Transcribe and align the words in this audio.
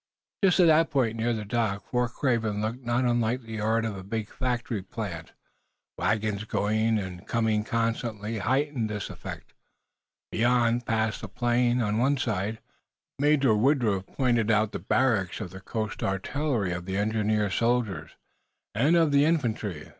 Just 0.43 0.59
at 0.59 0.65
the 0.75 0.85
point 0.91 1.15
near 1.15 1.31
the 1.31 1.45
dock, 1.45 1.85
Fort 1.85 2.13
Craven 2.13 2.59
looked 2.59 2.83
not 2.83 3.05
unlike 3.05 3.43
the 3.43 3.53
yard 3.57 3.85
of 3.85 3.95
a 3.95 4.01
big 4.03 4.31
factory 4.31 4.81
plant. 4.81 5.31
Wagons 5.95 6.43
going 6.45 6.97
and 6.97 7.27
coming 7.27 7.63
constantly 7.63 8.39
heightened 8.39 8.89
this 8.89 9.11
effect. 9.11 9.53
Beyond, 10.31 10.87
past 10.87 11.21
the 11.21 11.27
plain, 11.29 11.83
on 11.83 11.99
one 11.99 12.17
side, 12.17 12.57
Major 13.19 13.53
Woodruff 13.53 14.07
pointed 14.07 14.49
out 14.49 14.71
the 14.71 14.79
barracks 14.79 15.39
of 15.39 15.51
the 15.51 15.61
Coast 15.61 16.01
Artillery, 16.01 16.71
of 16.71 16.85
the 16.85 16.97
Engineers 16.97 17.53
soldiers, 17.53 18.09
and 18.73 18.95
of 18.95 19.11
the 19.11 19.23
Infantry. 19.23 19.87